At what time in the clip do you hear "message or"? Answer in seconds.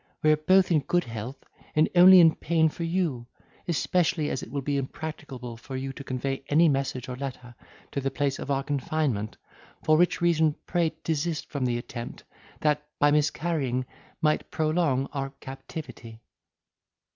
6.69-7.15